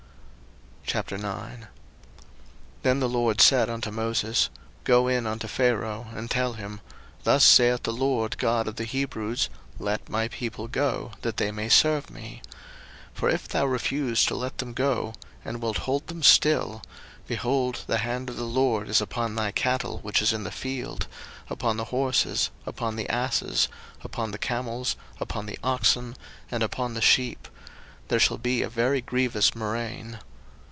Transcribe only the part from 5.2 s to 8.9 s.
unto Pharaoh, and tell him, Thus saith the LORD God of the